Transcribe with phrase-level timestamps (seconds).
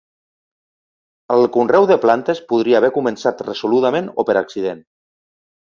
[1.35, 4.85] El conreu de plantes podria haver començat resoludament o per accident.